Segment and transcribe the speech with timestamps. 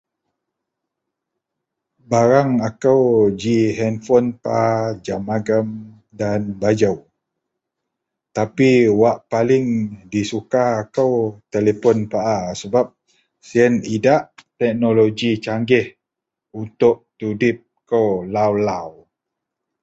[2.11, 2.95] Barang aku
[3.41, 4.27] ji handphone,
[5.05, 5.67] jam agem
[6.19, 6.93] dan baju.
[9.01, 9.67] Wak paling
[10.11, 11.13] di suka kou
[11.53, 12.37] telepon pa'a.
[13.49, 14.23] Yian idak
[14.59, 15.87] teknologi canggih
[16.61, 17.57] untuk tudep
[17.89, 18.91] kou lau-lau.